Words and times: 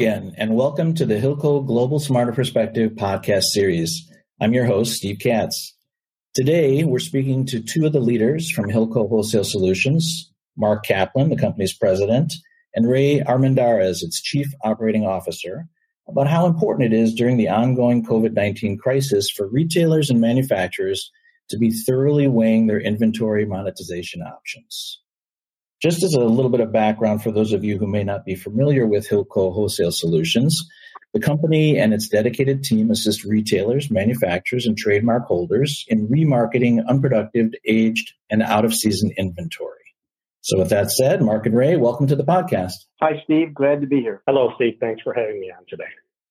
again, 0.00 0.32
and 0.38 0.56
welcome 0.56 0.94
to 0.94 1.04
the 1.04 1.16
Hilco 1.16 1.66
Global 1.66 2.00
Smarter 2.00 2.32
Perspective 2.32 2.92
podcast 2.92 3.42
series. 3.52 4.10
I'm 4.40 4.54
your 4.54 4.64
host, 4.64 4.94
Steve 4.94 5.18
Katz. 5.20 5.76
Today, 6.34 6.84
we're 6.84 7.00
speaking 7.00 7.44
to 7.44 7.60
two 7.60 7.84
of 7.84 7.92
the 7.92 8.00
leaders 8.00 8.50
from 8.50 8.70
Hilco 8.70 9.10
Wholesale 9.10 9.44
Solutions, 9.44 10.32
Mark 10.56 10.86
Caplan, 10.86 11.28
the 11.28 11.36
company's 11.36 11.76
president, 11.76 12.32
and 12.74 12.88
Ray 12.88 13.20
Armendariz, 13.20 14.02
its 14.02 14.22
chief 14.22 14.46
operating 14.64 15.04
officer, 15.04 15.68
about 16.08 16.28
how 16.28 16.46
important 16.46 16.94
it 16.94 16.98
is 16.98 17.12
during 17.12 17.36
the 17.36 17.50
ongoing 17.50 18.02
COVID 18.02 18.32
19 18.32 18.78
crisis 18.78 19.28
for 19.28 19.50
retailers 19.50 20.08
and 20.08 20.18
manufacturers 20.18 21.10
to 21.50 21.58
be 21.58 21.70
thoroughly 21.70 22.26
weighing 22.26 22.68
their 22.68 22.80
inventory 22.80 23.44
monetization 23.44 24.22
options. 24.22 24.98
Just 25.80 26.02
as 26.02 26.12
a 26.12 26.20
little 26.20 26.50
bit 26.50 26.60
of 26.60 26.72
background 26.72 27.22
for 27.22 27.30
those 27.30 27.54
of 27.54 27.64
you 27.64 27.78
who 27.78 27.86
may 27.86 28.04
not 28.04 28.26
be 28.26 28.34
familiar 28.34 28.86
with 28.86 29.08
Hilco 29.08 29.54
Wholesale 29.54 29.90
Solutions, 29.90 30.68
the 31.14 31.20
company 31.20 31.78
and 31.78 31.94
its 31.94 32.08
dedicated 32.08 32.62
team 32.62 32.90
assist 32.90 33.24
retailers, 33.24 33.90
manufacturers, 33.90 34.66
and 34.66 34.76
trademark 34.76 35.24
holders 35.24 35.86
in 35.88 36.06
remarketing 36.08 36.86
unproductive, 36.86 37.52
aged, 37.64 38.12
and 38.28 38.42
out 38.42 38.66
of 38.66 38.74
season 38.74 39.10
inventory. 39.16 39.78
So, 40.42 40.58
with 40.58 40.68
that 40.68 40.90
said, 40.90 41.22
Mark 41.22 41.46
and 41.46 41.56
Ray, 41.56 41.76
welcome 41.76 42.06
to 42.08 42.16
the 42.16 42.24
podcast. 42.24 42.72
Hi, 43.00 43.22
Steve. 43.24 43.54
Glad 43.54 43.80
to 43.80 43.86
be 43.86 44.00
here. 44.00 44.22
Hello, 44.26 44.52
Steve. 44.56 44.74
Thanks 44.80 45.00
for 45.00 45.14
having 45.14 45.40
me 45.40 45.50
on 45.50 45.64
today. 45.66 45.84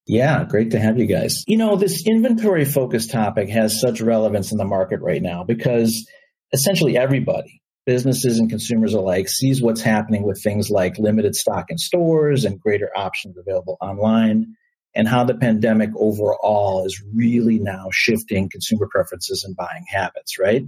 Yeah, 0.06 0.44
great 0.44 0.72
to 0.72 0.80
have 0.80 1.00
you 1.00 1.08
guys. 1.08 1.44
You 1.48 1.58
know, 1.58 1.76
this 1.76 2.06
inventory 2.08 2.66
focused 2.66 3.12
topic 3.12 3.50
has 3.50 3.82
such 3.82 4.00
relevance 4.00 4.52
in 4.52 4.60
the 4.60 4.66
market 4.66 5.02
right 5.02 5.22
now 5.22 5.44
because 5.44 6.08
essentially 6.54 6.98
everybody, 6.98 7.62
businesses 7.90 8.38
and 8.38 8.52
consumers 8.52 8.94
alike, 8.94 9.28
sees 9.28 9.64
what's 9.64 9.82
happening 9.82 10.22
with 10.22 10.40
things 10.44 10.70
like 10.70 11.00
limited 11.00 11.34
stock 11.36 11.66
in 11.70 11.80
stores 11.80 12.46
and 12.46 12.60
greater 12.60 12.92
options 12.96 13.36
available 13.36 13.80
online, 13.82 14.54
and 14.94 15.08
how 15.08 15.24
the 15.24 15.34
pandemic 15.34 15.90
overall 15.96 16.86
is 16.86 17.02
really 17.16 17.58
now 17.58 17.88
shifting 17.92 18.48
consumer 18.48 18.88
preferences 18.92 19.44
and 19.44 19.56
buying 19.56 19.86
habits, 19.88 20.38
right? 20.38 20.66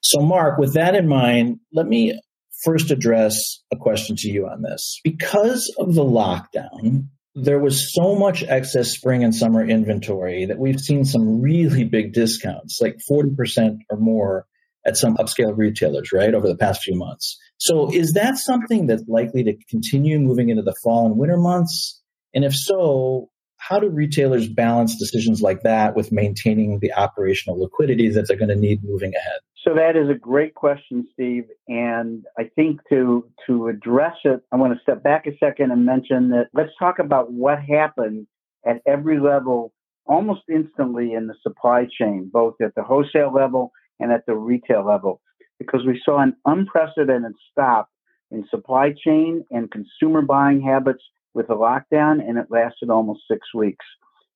So, 0.00 0.20
Mark, 0.20 0.58
with 0.58 0.72
that 0.72 0.94
in 0.94 1.06
mind, 1.08 1.60
let 1.74 1.86
me 1.86 2.18
first 2.64 2.90
address 2.90 3.36
a 3.70 3.76
question 3.76 4.16
to 4.16 4.30
you 4.30 4.46
on 4.46 4.62
this. 4.62 4.98
Because 5.04 5.70
of 5.78 5.94
the 5.94 6.04
lockdown, 6.04 7.08
there 7.34 7.58
was 7.58 7.92
so 7.92 8.14
much 8.14 8.42
excess 8.44 8.92
spring 8.92 9.24
and 9.24 9.34
summer 9.34 9.62
inventory 9.62 10.46
that 10.46 10.58
we've 10.58 10.80
seen 10.80 11.04
some 11.04 11.42
really 11.42 11.84
big 11.84 12.14
discounts, 12.14 12.78
like 12.80 12.96
40% 13.10 13.76
or 13.90 13.98
more 13.98 14.46
at 14.86 14.96
some 14.96 15.16
upscale 15.16 15.56
retailers, 15.56 16.12
right, 16.12 16.34
over 16.34 16.48
the 16.48 16.56
past 16.56 16.82
few 16.82 16.96
months. 16.96 17.38
So 17.58 17.92
is 17.92 18.12
that 18.12 18.36
something 18.36 18.86
that's 18.86 19.04
likely 19.06 19.44
to 19.44 19.56
continue 19.70 20.18
moving 20.18 20.48
into 20.48 20.62
the 20.62 20.74
fall 20.82 21.06
and 21.06 21.16
winter 21.16 21.36
months? 21.36 22.00
And 22.34 22.44
if 22.44 22.54
so, 22.54 23.30
how 23.58 23.78
do 23.78 23.88
retailers 23.88 24.48
balance 24.48 24.96
decisions 24.96 25.40
like 25.40 25.62
that 25.62 25.94
with 25.94 26.10
maintaining 26.10 26.80
the 26.80 26.92
operational 26.94 27.60
liquidity 27.60 28.08
that 28.08 28.26
they're 28.26 28.36
going 28.36 28.48
to 28.48 28.56
need 28.56 28.82
moving 28.82 29.14
ahead? 29.14 29.38
So 29.64 29.74
that 29.74 29.96
is 29.96 30.10
a 30.10 30.18
great 30.18 30.54
question, 30.54 31.06
Steve. 31.12 31.44
And 31.68 32.24
I 32.36 32.50
think 32.56 32.80
to 32.88 33.28
to 33.46 33.68
address 33.68 34.16
it, 34.24 34.40
I 34.50 34.56
want 34.56 34.74
to 34.74 34.82
step 34.82 35.04
back 35.04 35.26
a 35.28 35.36
second 35.38 35.70
and 35.70 35.86
mention 35.86 36.30
that 36.30 36.48
let's 36.52 36.72
talk 36.78 36.98
about 36.98 37.32
what 37.32 37.60
happened 37.62 38.26
at 38.66 38.82
every 38.86 39.20
level 39.20 39.72
almost 40.06 40.42
instantly 40.52 41.12
in 41.12 41.28
the 41.28 41.34
supply 41.42 41.86
chain, 41.98 42.28
both 42.32 42.54
at 42.60 42.74
the 42.74 42.82
wholesale 42.82 43.32
level 43.32 43.70
and 44.00 44.12
at 44.12 44.24
the 44.26 44.34
retail 44.34 44.84
level, 44.84 45.20
because 45.58 45.84
we 45.86 46.00
saw 46.04 46.20
an 46.20 46.34
unprecedented 46.44 47.32
stop 47.50 47.88
in 48.30 48.46
supply 48.48 48.94
chain 49.04 49.44
and 49.50 49.70
consumer 49.70 50.22
buying 50.22 50.60
habits 50.60 51.02
with 51.34 51.48
the 51.48 51.54
lockdown, 51.54 52.26
and 52.26 52.38
it 52.38 52.46
lasted 52.50 52.90
almost 52.90 53.22
six 53.30 53.54
weeks. 53.54 53.84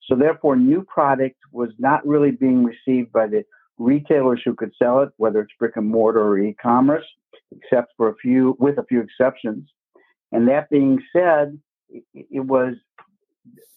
So 0.08 0.14
therefore, 0.14 0.56
new 0.56 0.82
product 0.82 1.36
was 1.52 1.70
not 1.78 2.06
really 2.06 2.30
being 2.30 2.64
received 2.64 3.12
by 3.12 3.26
the 3.26 3.44
retailers 3.78 4.40
who 4.44 4.54
could 4.54 4.72
sell 4.80 5.02
it, 5.02 5.10
whether 5.16 5.40
it's 5.40 5.52
brick 5.58 5.76
and 5.76 5.86
mortar 5.86 6.22
or 6.22 6.38
e-commerce, 6.38 7.04
except 7.50 7.92
for 7.96 8.08
a 8.08 8.14
few, 8.16 8.56
with 8.58 8.78
a 8.78 8.84
few 8.84 9.00
exceptions. 9.00 9.68
And 10.32 10.48
that 10.48 10.70
being 10.70 11.02
said, 11.12 11.58
it 12.14 12.44
was 12.44 12.74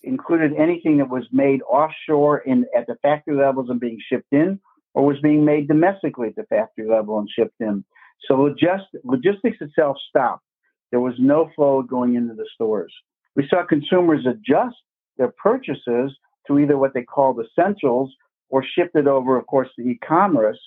included 0.04 0.54
anything 0.58 0.98
that 0.98 1.10
was 1.10 1.26
made 1.32 1.62
offshore 1.64 2.40
in 2.40 2.66
at 2.76 2.88
the 2.88 2.96
factory 3.02 3.36
levels 3.36 3.70
and 3.70 3.80
being 3.80 4.00
shipped 4.10 4.32
in, 4.32 4.60
or 4.94 5.06
was 5.06 5.20
being 5.22 5.46
made 5.46 5.68
domestically 5.68 6.30
at 6.30 6.36
the 6.36 6.44
factory 6.44 6.88
level 6.88 7.20
and 7.20 7.30
shipped 7.30 7.60
in. 7.60 7.84
So 8.28 8.36
logist- 8.36 8.96
logistics 9.04 9.58
itself 9.62 9.98
stopped. 10.10 10.44
There 10.92 11.00
was 11.00 11.14
no 11.20 11.50
flow 11.56 11.82
going 11.82 12.16
into 12.16 12.34
the 12.34 12.48
stores. 12.54 12.94
We 13.36 13.48
saw 13.48 13.66
consumers 13.66 14.26
adjust 14.26 14.76
their 15.18 15.34
purchases 15.42 16.18
to 16.48 16.60
either 16.60 16.78
what 16.78 16.94
they 16.94 17.04
called 17.04 17.40
essentials 17.40 18.14
or 18.50 18.64
shipped 18.64 18.96
it 18.96 19.08
over, 19.08 19.38
of 19.38 19.46
course, 19.48 19.70
to 19.76 19.84
e-commerce, 19.84 20.60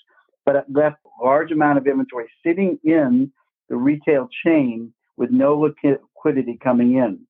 but 0.46 0.56
it 0.56 0.64
left 0.68 0.98
a 1.04 1.24
large 1.24 1.50
amount 1.50 1.78
of 1.78 1.86
inventory 1.86 2.30
sitting 2.44 2.78
in 2.84 3.32
the 3.68 3.76
retail 3.76 4.28
chain 4.44 4.92
with 5.16 5.30
no 5.30 5.58
liquidity 5.58 6.58
coming 6.62 6.96
in. 6.96 7.20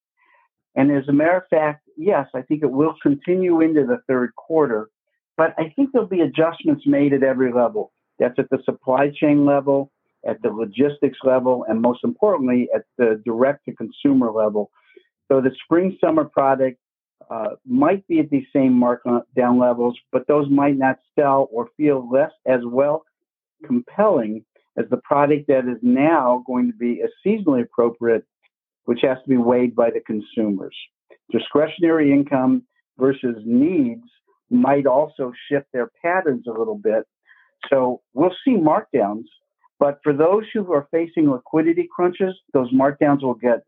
And 0.74 0.90
as 0.90 1.08
a 1.08 1.12
matter 1.12 1.36
of 1.36 1.48
fact, 1.48 1.82
yes, 1.96 2.28
I 2.34 2.42
think 2.42 2.62
it 2.62 2.70
will 2.70 2.94
continue 3.02 3.60
into 3.60 3.86
the 3.86 4.00
third 4.08 4.34
quarter, 4.36 4.90
but 5.36 5.54
I 5.58 5.72
think 5.74 5.90
there'll 5.92 6.08
be 6.08 6.20
adjustments 6.20 6.84
made 6.86 7.12
at 7.12 7.22
every 7.22 7.52
level. 7.52 7.92
That's 8.18 8.38
at 8.38 8.50
the 8.50 8.58
supply 8.64 9.10
chain 9.10 9.44
level, 9.44 9.90
at 10.26 10.40
the 10.42 10.50
logistics 10.50 11.18
level, 11.24 11.64
and 11.68 11.80
most 11.80 12.04
importantly, 12.04 12.68
at 12.74 12.84
the 12.98 13.20
direct 13.24 13.64
to 13.66 13.74
consumer 13.74 14.30
level. 14.30 14.70
So 15.30 15.40
the 15.40 15.50
spring 15.64 15.96
summer 16.00 16.24
product 16.24 16.78
uh, 17.30 17.50
might 17.66 18.06
be 18.06 18.20
at 18.20 18.30
these 18.30 18.46
same 18.52 18.72
markdown 18.78 19.60
levels, 19.60 19.98
but 20.10 20.26
those 20.26 20.48
might 20.50 20.76
not 20.76 20.98
sell 21.18 21.48
or 21.50 21.68
feel 21.76 22.08
less 22.10 22.32
as 22.46 22.60
well 22.64 23.04
compelling 23.64 24.44
as 24.76 24.86
the 24.90 24.96
product 24.98 25.46
that 25.48 25.68
is 25.68 25.78
now 25.82 26.42
going 26.46 26.70
to 26.70 26.76
be 26.76 27.00
a 27.00 27.28
seasonally 27.28 27.62
appropriate, 27.62 28.24
which 28.84 29.00
has 29.02 29.18
to 29.22 29.28
be 29.28 29.36
weighed 29.36 29.74
by 29.74 29.90
the 29.90 30.00
consumers. 30.00 30.76
Discretionary 31.30 32.12
income 32.12 32.64
versus 32.98 33.36
needs 33.44 34.04
might 34.52 34.86
also 34.86 35.32
shift 35.48 35.66
their 35.72 35.90
patterns 36.02 36.46
a 36.46 36.52
little 36.52 36.78
bit. 36.78 37.04
So 37.70 38.02
we'll 38.14 38.34
see 38.44 38.52
markdowns, 38.52 39.24
but 39.78 40.00
for 40.02 40.12
those 40.12 40.44
who 40.52 40.72
are 40.72 40.88
facing 40.90 41.30
liquidity 41.30 41.88
crunches, 41.94 42.34
those 42.52 42.72
markdowns 42.72 43.22
will 43.22 43.34
get 43.34 43.60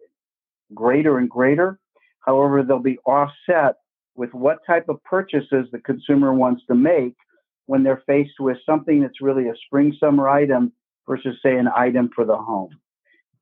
greater 0.74 1.18
and 1.18 1.30
greater 1.30 1.78
However, 2.24 2.62
they'll 2.62 2.78
be 2.78 2.98
offset 3.04 3.76
with 4.16 4.32
what 4.32 4.64
type 4.66 4.88
of 4.88 5.02
purchases 5.04 5.66
the 5.72 5.78
consumer 5.78 6.32
wants 6.32 6.62
to 6.66 6.74
make 6.74 7.14
when 7.66 7.82
they're 7.82 8.02
faced 8.06 8.40
with 8.40 8.58
something 8.64 9.00
that's 9.00 9.20
really 9.20 9.48
a 9.48 9.54
spring 9.66 9.94
summer 9.98 10.28
item 10.28 10.72
versus, 11.06 11.36
say, 11.42 11.56
an 11.56 11.68
item 11.74 12.10
for 12.14 12.24
the 12.24 12.36
home. 12.36 12.70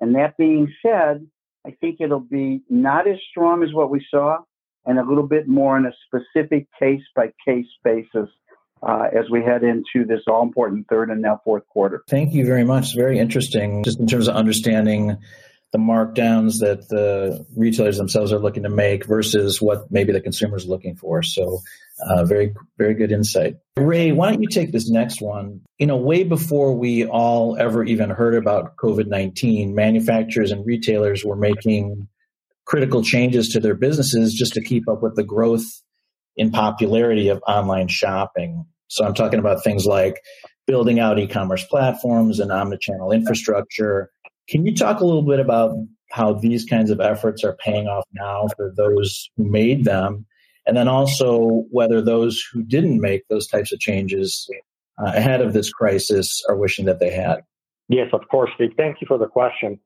And 0.00 0.14
that 0.16 0.36
being 0.36 0.72
said, 0.84 1.26
I 1.66 1.70
think 1.80 2.00
it'll 2.00 2.20
be 2.20 2.62
not 2.68 3.06
as 3.06 3.18
strong 3.30 3.62
as 3.62 3.72
what 3.72 3.90
we 3.90 4.04
saw 4.10 4.38
and 4.86 4.98
a 4.98 5.04
little 5.04 5.26
bit 5.26 5.48
more 5.48 5.76
on 5.76 5.86
a 5.86 5.92
specific 6.06 6.66
case 6.78 7.02
by 7.14 7.32
case 7.46 7.66
basis 7.84 8.28
uh, 8.82 9.06
as 9.12 9.30
we 9.30 9.42
head 9.42 9.62
into 9.62 10.04
this 10.06 10.22
all 10.26 10.42
important 10.42 10.88
third 10.88 11.10
and 11.10 11.22
now 11.22 11.40
fourth 11.44 11.66
quarter. 11.68 12.02
Thank 12.08 12.34
you 12.34 12.44
very 12.44 12.64
much. 12.64 12.94
Very 12.94 13.18
interesting 13.18 13.84
just 13.84 14.00
in 14.00 14.06
terms 14.06 14.28
of 14.28 14.34
understanding 14.34 15.18
the 15.72 15.78
markdowns 15.78 16.58
that 16.58 16.86
the 16.90 17.46
retailers 17.56 17.96
themselves 17.96 18.30
are 18.30 18.38
looking 18.38 18.64
to 18.64 18.68
make 18.68 19.06
versus 19.06 19.60
what 19.60 19.90
maybe 19.90 20.12
the 20.12 20.20
consumer 20.20 20.56
is 20.56 20.66
looking 20.66 20.96
for. 20.96 21.22
So, 21.22 21.60
uh, 22.04 22.24
very, 22.24 22.54
very 22.76 22.94
good 22.94 23.10
insight. 23.10 23.56
Ray, 23.76 24.12
why 24.12 24.30
don't 24.30 24.42
you 24.42 24.48
take 24.48 24.70
this 24.70 24.90
next 24.90 25.22
one? 25.22 25.62
You 25.78 25.86
know, 25.86 25.96
way 25.96 26.24
before 26.24 26.74
we 26.74 27.06
all 27.06 27.56
ever 27.56 27.82
even 27.84 28.10
heard 28.10 28.34
about 28.34 28.76
COVID 28.76 29.06
19, 29.06 29.74
manufacturers 29.74 30.52
and 30.52 30.66
retailers 30.66 31.24
were 31.24 31.36
making 31.36 32.08
critical 32.72 33.04
changes 33.04 33.50
to 33.50 33.60
their 33.60 33.74
businesses 33.74 34.34
just 34.34 34.54
to 34.54 34.62
keep 34.62 34.88
up 34.88 35.02
with 35.02 35.14
the 35.14 35.22
growth 35.22 35.66
in 36.36 36.50
popularity 36.50 37.28
of 37.28 37.42
online 37.46 37.88
shopping. 37.88 38.64
So, 38.88 39.04
I'm 39.04 39.14
talking 39.14 39.38
about 39.38 39.62
things 39.62 39.86
like 39.86 40.16
building 40.66 40.98
out 40.98 41.18
e 41.18 41.26
commerce 41.26 41.64
platforms 41.66 42.40
and 42.40 42.50
omnichannel 42.50 43.14
infrastructure 43.14 44.10
can 44.48 44.66
you 44.66 44.74
talk 44.74 45.00
a 45.00 45.04
little 45.04 45.22
bit 45.22 45.40
about 45.40 45.74
how 46.10 46.34
these 46.34 46.64
kinds 46.64 46.90
of 46.90 47.00
efforts 47.00 47.44
are 47.44 47.56
paying 47.56 47.86
off 47.86 48.04
now 48.12 48.46
for 48.56 48.72
those 48.76 49.30
who 49.36 49.44
made 49.44 49.84
them? 49.84 50.26
And 50.66 50.76
then 50.76 50.88
also 50.88 51.64
whether 51.70 52.00
those 52.00 52.44
who 52.52 52.62
didn't 52.62 53.00
make 53.00 53.22
those 53.28 53.46
types 53.46 53.72
of 53.72 53.80
changes 53.80 54.48
uh, 54.98 55.12
ahead 55.14 55.40
of 55.40 55.52
this 55.52 55.72
crisis 55.72 56.42
are 56.48 56.56
wishing 56.56 56.84
that 56.84 57.00
they 57.00 57.10
had? 57.10 57.40
Yes, 57.88 58.08
of 58.12 58.20
course, 58.30 58.50
Steve. 58.54 58.72
Thank 58.76 59.00
you 59.00 59.06
for 59.06 59.18
the 59.18 59.26
question. 59.26 59.80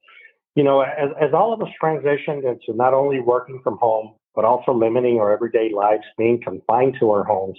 You 0.56 0.64
know, 0.64 0.80
as, 0.80 1.10
as 1.20 1.34
all 1.34 1.52
of 1.52 1.60
us 1.60 1.68
transitioned 1.80 2.44
into 2.50 2.74
not 2.74 2.94
only 2.94 3.20
working 3.20 3.60
from 3.62 3.76
home, 3.76 4.14
but 4.34 4.46
also 4.46 4.72
limiting 4.72 5.18
our 5.20 5.30
everyday 5.30 5.70
lives, 5.72 6.02
being 6.16 6.40
confined 6.42 6.96
to 7.00 7.10
our 7.10 7.24
homes, 7.24 7.58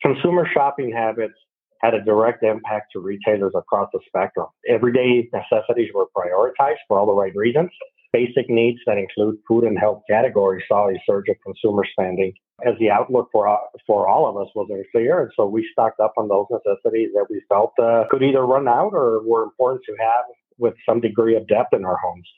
consumer 0.00 0.48
shopping 0.54 0.92
habits 0.92 1.34
had 1.80 1.94
a 1.94 2.04
direct 2.04 2.42
impact 2.44 2.92
to 2.92 3.00
retailers 3.00 3.52
across 3.56 3.88
the 3.92 4.00
spectrum. 4.06 4.46
Everyday 4.68 5.28
necessities 5.32 5.90
were 5.94 6.06
prioritized 6.16 6.78
for 6.86 6.98
all 6.98 7.06
the 7.06 7.12
right 7.12 7.34
reasons. 7.34 7.70
basic 8.12 8.48
needs 8.48 8.78
that 8.86 8.98
include 8.98 9.36
food 9.46 9.64
and 9.64 9.78
health 9.78 10.02
categories 10.08 10.64
saw 10.68 10.88
a 10.88 10.94
surge 11.06 11.28
of 11.28 11.36
consumer 11.44 11.84
spending 11.90 12.32
as 12.66 12.74
the 12.80 12.90
outlook 12.90 13.28
for 13.30 13.46
for 13.86 14.08
all 14.08 14.26
of 14.28 14.36
us 14.36 14.48
was 14.54 14.66
unclear, 14.70 15.22
and 15.22 15.30
so 15.36 15.46
we 15.46 15.68
stocked 15.72 16.00
up 16.00 16.14
on 16.16 16.28
those 16.28 16.46
necessities 16.50 17.10
that 17.14 17.26
we 17.30 17.40
felt 17.48 17.72
uh, 17.80 18.04
could 18.10 18.22
either 18.22 18.44
run 18.44 18.66
out 18.66 18.92
or 18.92 19.22
were 19.24 19.42
important 19.44 19.82
to 19.84 19.94
have 20.00 20.24
with 20.58 20.74
some 20.88 21.00
degree 21.00 21.36
of 21.36 21.46
depth 21.46 21.72
in 21.72 21.84
our 21.84 21.96
homes. 21.96 22.28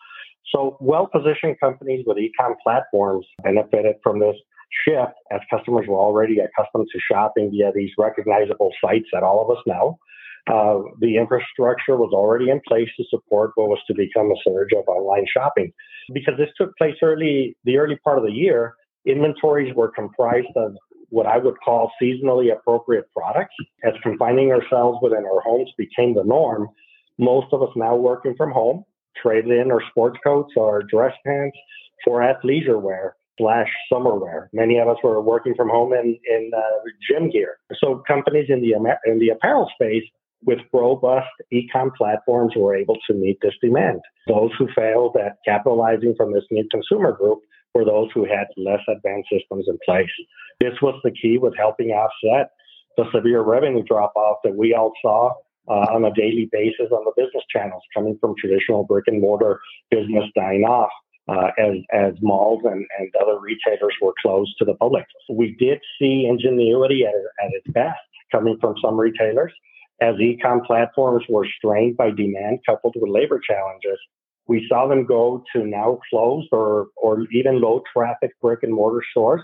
So, 0.55 0.77
well-positioned 0.81 1.61
companies 1.61 2.05
with 2.07 2.19
e-com 2.19 2.55
platforms 2.63 3.27
benefited 3.43 3.97
from 4.03 4.21
this 4.21 4.37
shift 4.85 5.13
as 5.31 5.41
customers 5.51 5.87
were 5.89 5.99
already 5.99 6.39
accustomed 6.39 6.87
to 6.93 6.99
shopping 7.11 7.51
via 7.51 7.73
these 7.75 7.91
recognizable 7.99 8.71
sites 8.83 9.07
that 9.13 9.23
all 9.23 9.45
of 9.45 9.57
us 9.57 9.63
know. 9.67 9.99
Uh, 10.51 10.83
the 11.01 11.17
infrastructure 11.17 11.97
was 11.97 12.13
already 12.13 12.51
in 12.51 12.61
place 12.67 12.89
to 12.97 13.05
support 13.11 13.53
what 13.55 13.69
was 13.69 13.79
to 13.87 13.95
become 13.95 14.31
a 14.31 14.35
surge 14.43 14.71
of 14.77 14.89
online 14.89 15.27
shopping. 15.33 15.73
Because 16.13 16.35
this 16.39 16.49
took 16.57 16.77
place 16.77 16.97
early, 17.03 17.57
the 17.65 17.77
early 17.77 17.97
part 17.97 18.19
of 18.19 18.25
the 18.25 18.33
year, 18.33 18.75
inventories 19.07 19.75
were 19.75 19.91
comprised 19.91 20.57
of 20.57 20.75
what 21.11 21.27
I 21.27 21.39
would 21.39 21.57
call 21.65 21.93
seasonally 22.03 22.53
appropriate 22.53 23.07
products. 23.15 23.55
As 23.85 23.93
confining 24.03 24.51
ourselves 24.51 24.99
within 25.03 25.25
our 25.25 25.41
homes 25.41 25.71
became 25.77 26.15
the 26.15 26.25
norm, 26.25 26.69
most 27.21 27.53
of 27.53 27.63
us 27.63 27.71
now 27.77 27.95
working 27.95 28.35
from 28.37 28.51
home 28.51 28.85
traded 29.23 29.53
in 29.53 29.71
our 29.71 29.83
sports 29.91 30.19
coats 30.25 30.53
or 30.57 30.83
dress 30.83 31.13
pants 31.27 31.57
for 32.05 32.21
athleisure 32.21 32.81
wear 32.81 33.17
slash 33.39 33.69
summer 33.93 34.19
wear. 34.19 34.49
Many 34.53 34.79
of 34.79 34.89
us 34.89 34.97
were 35.05 35.21
working 35.21 35.55
from 35.55 35.69
home 35.69 35.93
in, 35.93 36.19
in 36.29 36.51
uh, 36.57 36.61
gym 37.09 37.31
gear. 37.31 37.57
So 37.79 38.03
companies 38.07 38.47
in 38.49 38.61
the, 38.61 38.73
in 39.07 39.19
the 39.19 39.29
apparel 39.31 39.71
space 39.75 40.05
with 40.45 40.59
robust 40.73 41.29
e-com 41.53 41.91
platforms 41.97 42.55
were 42.57 42.75
able 42.75 42.97
to 43.07 43.15
meet 43.15 43.39
this 43.43 43.55
demand. 43.63 44.01
Those 44.27 44.51
who 44.59 44.69
failed 44.75 45.17
at 45.23 45.37
capitalizing 45.45 46.15
from 46.17 46.33
this 46.33 46.45
new 46.51 46.67
consumer 46.71 47.13
group 47.13 47.41
were 47.75 47.85
those 47.85 48.09
who 48.15 48.25
had 48.25 48.47
less 48.57 48.81
advanced 48.89 49.29
systems 49.31 49.67
in 49.69 49.79
place. 49.85 50.09
This 50.61 50.75
was 50.81 50.99
the 51.05 51.11
key 51.11 51.39
with 51.39 51.55
helping 51.57 51.91
offset 51.91 52.51
the 52.97 53.05
severe 53.15 53.43
revenue 53.43 53.83
drop 53.85 54.13
off 54.17 54.39
that 54.45 54.57
we 54.57 54.75
all 54.75 54.93
saw 55.03 55.33
on 55.69 56.05
a 56.05 56.13
daily 56.15 56.49
basis 56.51 56.91
on 56.91 57.05
the 57.05 57.13
business 57.17 57.45
channels 57.55 57.83
coming 57.95 58.17
from 58.21 58.35
traditional 58.39 58.85
brick 58.85 59.05
and 59.07 59.21
mortar 59.21 59.61
business 59.91 60.25
dying 60.35 60.65
off. 60.65 60.91
Uh, 61.29 61.51
as, 61.59 61.77
as 61.93 62.15
malls 62.23 62.61
and, 62.65 62.85
and 62.99 63.13
other 63.23 63.39
retailers 63.39 63.95
were 64.03 64.15
closed 64.21 64.51
to 64.59 64.65
the 64.65 64.75
public. 64.75 65.05
We 65.29 65.55
did 65.61 65.79
see 65.97 66.27
ingenuity 66.29 67.05
at, 67.05 67.15
at 67.15 67.53
its 67.53 67.69
best 67.69 68.01
coming 68.33 68.57
from 68.61 68.75
some 68.83 68.99
retailers 68.99 69.53
as 70.01 70.19
e-com 70.19 70.63
platforms 70.67 71.23
were 71.29 71.47
strained 71.59 71.97
by 71.97 72.11
demand 72.11 72.61
coupled 72.67 72.97
with 72.97 73.11
labor 73.11 73.39
challenges 73.39 73.99
we 74.51 74.67
saw 74.69 74.89
them 74.89 75.07
go 75.07 75.45
to 75.55 75.65
now 75.65 76.01
closed 76.11 76.49
or, 76.51 76.89
or 76.97 77.25
even 77.31 77.61
low 77.61 77.83
traffic 77.93 78.33
brick 78.43 78.65
and 78.65 78.75
mortar 78.75 79.01
stores 79.13 79.43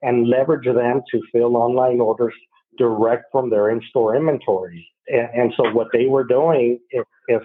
and 0.00 0.28
leverage 0.28 0.64
them 0.64 1.02
to 1.10 1.20
fill 1.30 1.58
online 1.58 2.00
orders 2.00 2.32
direct 2.78 3.26
from 3.32 3.50
their 3.50 3.70
in-store 3.70 4.16
inventory. 4.16 4.88
And, 5.08 5.28
and 5.34 5.52
so 5.56 5.70
what 5.72 5.88
they 5.92 6.06
were 6.06 6.24
doing, 6.24 6.78
if, 6.90 7.06
if 7.28 7.42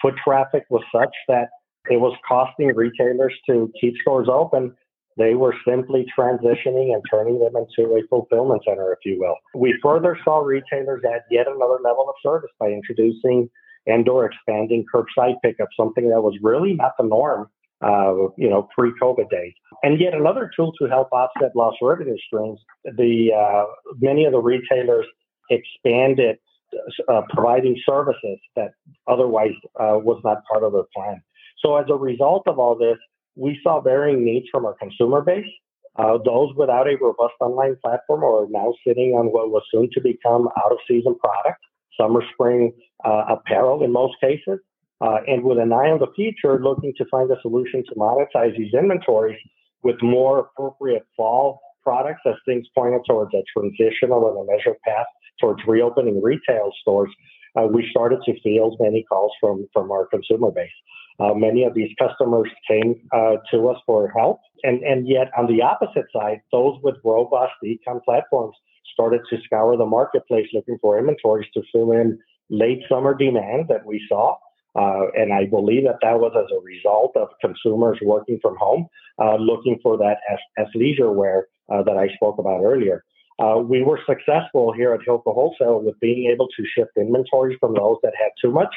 foot 0.00 0.14
traffic 0.22 0.64
was 0.70 0.82
such 0.94 1.14
that 1.28 1.48
it 1.90 2.00
was 2.00 2.16
costing 2.26 2.68
retailers 2.74 3.34
to 3.48 3.70
keep 3.80 3.94
stores 4.02 4.28
open, 4.30 4.74
they 5.16 5.34
were 5.34 5.54
simply 5.66 6.06
transitioning 6.16 6.94
and 6.94 7.02
turning 7.10 7.40
them 7.40 7.54
into 7.56 7.94
a 7.94 8.06
fulfillment 8.08 8.62
center, 8.64 8.92
if 8.92 8.98
you 9.04 9.18
will. 9.18 9.36
We 9.54 9.76
further 9.82 10.16
saw 10.24 10.38
retailers 10.38 11.02
add 11.04 11.22
yet 11.30 11.46
another 11.48 11.78
level 11.82 12.08
of 12.08 12.14
service 12.22 12.50
by 12.60 12.68
introducing 12.68 13.50
and 13.86 14.08
or 14.08 14.26
expanding 14.26 14.84
curbside 14.94 15.36
pickup, 15.42 15.68
something 15.76 16.10
that 16.10 16.20
was 16.20 16.36
really 16.42 16.74
not 16.74 16.92
the 16.98 17.04
norm, 17.04 17.48
uh, 17.82 18.14
you 18.36 18.48
know, 18.48 18.68
pre-COVID 18.76 19.30
days. 19.30 19.52
And 19.82 20.00
yet 20.00 20.14
another 20.14 20.50
tool 20.54 20.72
to 20.80 20.88
help 20.88 21.08
offset 21.12 21.54
lost 21.54 21.78
revenue 21.80 22.16
streams, 22.26 22.58
the 22.84 23.30
uh, 23.32 23.64
many 24.00 24.24
of 24.24 24.32
the 24.32 24.40
retailers 24.40 25.06
expanded 25.50 26.38
uh, 27.08 27.22
providing 27.30 27.76
services 27.88 28.38
that 28.56 28.72
otherwise 29.06 29.52
uh, 29.80 29.98
was 29.98 30.20
not 30.24 30.42
part 30.50 30.64
of 30.64 30.72
their 30.72 30.84
plan. 30.94 31.22
So 31.64 31.76
as 31.76 31.86
a 31.88 31.94
result 31.94 32.42
of 32.46 32.58
all 32.58 32.76
this, 32.76 32.98
we 33.36 33.58
saw 33.62 33.80
varying 33.80 34.24
needs 34.24 34.46
from 34.50 34.66
our 34.66 34.74
consumer 34.74 35.22
base. 35.22 35.46
Uh, 35.96 36.18
those 36.24 36.54
without 36.56 36.86
a 36.86 36.96
robust 37.00 37.34
online 37.40 37.76
platform 37.82 38.22
are 38.22 38.46
now 38.50 38.72
sitting 38.86 39.12
on 39.12 39.26
what 39.26 39.50
was 39.50 39.62
soon 39.72 39.88
to 39.92 40.00
become 40.00 40.48
out 40.62 40.70
of 40.70 40.78
season 40.86 41.16
product 41.18 41.58
summer 42.00 42.22
spring 42.32 42.72
uh, 43.04 43.24
apparel 43.28 43.82
in 43.82 43.92
most 43.92 44.14
cases. 44.20 44.58
Uh, 45.00 45.18
and 45.26 45.42
with 45.44 45.58
an 45.58 45.72
eye 45.72 45.90
on 45.90 45.98
the 45.98 46.12
future, 46.16 46.58
looking 46.60 46.92
to 46.98 47.04
find 47.10 47.30
a 47.30 47.40
solution 47.40 47.84
to 47.88 47.94
monetize 47.94 48.56
these 48.56 48.74
inventories 48.74 49.38
with 49.82 49.96
more 50.02 50.40
appropriate 50.40 51.06
fall 51.16 51.60
products 51.84 52.20
as 52.26 52.34
things 52.44 52.66
pointed 52.74 53.00
towards 53.08 53.32
a 53.34 53.42
transitional 53.56 54.28
and 54.28 54.48
a 54.48 54.52
measured 54.52 54.80
path 54.82 55.06
towards 55.40 55.60
reopening 55.66 56.20
retail 56.20 56.72
stores, 56.80 57.10
uh, 57.56 57.66
we 57.66 57.86
started 57.90 58.18
to 58.26 58.38
field 58.40 58.76
many 58.80 59.04
calls 59.04 59.32
from, 59.40 59.66
from 59.72 59.90
our 59.90 60.06
consumer 60.06 60.50
base. 60.50 60.70
Uh, 61.20 61.34
many 61.34 61.64
of 61.64 61.74
these 61.74 61.90
customers 61.98 62.48
came 62.68 62.94
uh, 63.12 63.36
to 63.50 63.68
us 63.68 63.76
for 63.86 64.12
help. 64.16 64.40
And, 64.62 64.82
and 64.82 65.08
yet, 65.08 65.30
on 65.36 65.46
the 65.46 65.62
opposite 65.62 66.06
side, 66.12 66.40
those 66.52 66.78
with 66.82 66.96
robust 67.04 67.52
e-com 67.64 68.00
platforms 68.04 68.54
started 68.92 69.20
to 69.30 69.36
scour 69.44 69.76
the 69.76 69.86
marketplace 69.86 70.46
looking 70.52 70.78
for 70.80 70.98
inventories 70.98 71.48
to 71.54 71.62
fill 71.72 71.92
in 71.92 72.18
late 72.50 72.80
summer 72.88 73.14
demand 73.14 73.66
that 73.68 73.84
we 73.84 74.04
saw. 74.08 74.36
Uh, 74.76 75.10
and 75.16 75.32
I 75.32 75.46
believe 75.46 75.84
that 75.84 75.98
that 76.02 76.18
was 76.20 76.32
as 76.36 76.50
a 76.56 76.60
result 76.62 77.16
of 77.16 77.28
consumers 77.40 77.98
working 78.02 78.38
from 78.40 78.56
home, 78.56 78.86
uh, 79.18 79.36
looking 79.36 79.78
for 79.82 79.96
that 79.98 80.18
as, 80.30 80.66
leisure 80.74 81.10
wear 81.10 81.46
uh, 81.72 81.82
that 81.82 81.96
I 81.96 82.08
spoke 82.14 82.38
about 82.38 82.62
earlier. 82.62 83.04
Uh, 83.38 83.58
we 83.58 83.82
were 83.82 84.00
successful 84.06 84.72
here 84.72 84.92
at 84.92 85.00
Hilco 85.00 85.32
Wholesale 85.34 85.80
with 85.80 85.98
being 86.00 86.30
able 86.30 86.48
to 86.56 86.64
shift 86.74 86.90
inventories 86.96 87.56
from 87.60 87.74
those 87.74 87.96
that 88.02 88.12
had 88.18 88.30
too 88.42 88.50
much 88.50 88.74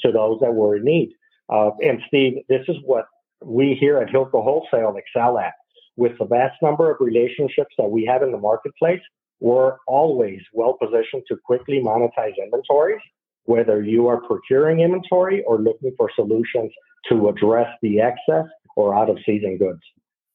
to 0.00 0.12
those 0.12 0.38
that 0.40 0.54
were 0.54 0.76
in 0.76 0.84
need. 0.84 1.12
Uh, 1.48 1.70
and 1.82 2.00
Steve, 2.08 2.38
this 2.48 2.64
is 2.68 2.76
what 2.84 3.06
we 3.44 3.76
here 3.78 3.98
at 3.98 4.08
Hilco 4.08 4.42
Wholesale 4.42 4.96
excel 4.96 5.38
at. 5.38 5.54
With 5.96 6.18
the 6.18 6.24
vast 6.24 6.60
number 6.62 6.90
of 6.90 6.96
relationships 7.00 7.74
that 7.78 7.88
we 7.88 8.04
have 8.06 8.22
in 8.22 8.32
the 8.32 8.38
marketplace, 8.38 9.02
we're 9.40 9.76
always 9.86 10.40
well 10.52 10.76
positioned 10.80 11.22
to 11.28 11.36
quickly 11.44 11.80
monetize 11.84 12.32
inventories, 12.42 13.02
whether 13.44 13.82
you 13.82 14.08
are 14.08 14.20
procuring 14.20 14.80
inventory 14.80 15.42
or 15.46 15.58
looking 15.58 15.92
for 15.96 16.10
solutions 16.14 16.72
to 17.08 17.28
address 17.28 17.68
the 17.82 18.00
excess 18.00 18.46
or 18.76 18.94
out 18.94 19.10
of 19.10 19.18
season 19.26 19.58
goods. 19.58 19.80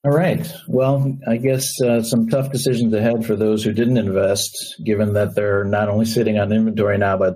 All 0.06 0.12
right. 0.12 0.50
Well, 0.68 1.18
I 1.28 1.38
guess 1.38 1.68
uh, 1.82 2.02
some 2.04 2.30
tough 2.30 2.52
decisions 2.52 2.94
ahead 2.94 3.26
for 3.26 3.36
those 3.36 3.64
who 3.64 3.74
didn't 3.74 3.98
invest, 3.98 4.52
given 4.86 5.14
that 5.14 5.36
they're 5.36 5.66
not 5.66 5.90
only 5.90 6.06
sitting 6.06 6.40
on 6.40 6.54
inventory 6.54 6.98
now, 6.98 7.18
but 7.18 7.36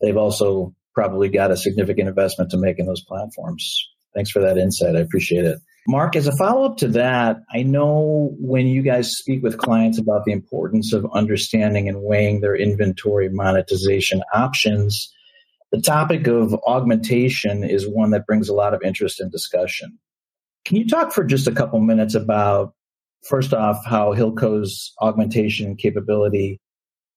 they've 0.00 0.16
also 0.16 0.74
probably 0.92 1.28
got 1.28 1.52
a 1.52 1.56
significant 1.56 2.08
investment 2.08 2.50
to 2.50 2.58
make 2.58 2.80
in 2.80 2.86
those 2.86 3.04
platforms. 3.04 3.72
Thanks 4.12 4.30
for 4.32 4.40
that 4.40 4.58
insight. 4.58 4.96
I 4.96 5.00
appreciate 5.00 5.44
it. 5.44 5.60
Mark, 5.90 6.14
as 6.14 6.28
a 6.28 6.36
follow 6.36 6.66
up 6.66 6.76
to 6.76 6.86
that, 6.86 7.38
I 7.52 7.64
know 7.64 8.36
when 8.38 8.68
you 8.68 8.80
guys 8.80 9.16
speak 9.16 9.42
with 9.42 9.58
clients 9.58 9.98
about 9.98 10.24
the 10.24 10.30
importance 10.30 10.92
of 10.92 11.04
understanding 11.12 11.88
and 11.88 12.04
weighing 12.04 12.40
their 12.40 12.54
inventory 12.54 13.28
monetization 13.28 14.22
options, 14.32 15.12
the 15.72 15.80
topic 15.80 16.28
of 16.28 16.54
augmentation 16.64 17.64
is 17.64 17.88
one 17.88 18.10
that 18.10 18.24
brings 18.24 18.48
a 18.48 18.54
lot 18.54 18.72
of 18.72 18.82
interest 18.84 19.18
and 19.18 19.32
discussion. 19.32 19.98
Can 20.64 20.76
you 20.76 20.86
talk 20.86 21.12
for 21.12 21.24
just 21.24 21.48
a 21.48 21.52
couple 21.52 21.80
minutes 21.80 22.14
about, 22.14 22.72
first 23.28 23.52
off, 23.52 23.84
how 23.84 24.14
Hilco's 24.14 24.92
augmentation 25.00 25.74
capability 25.74 26.60